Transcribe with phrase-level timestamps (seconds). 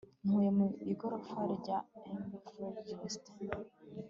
[0.25, 1.77] Ntuye mu igorofa rya
[2.21, 3.57] mb fliegster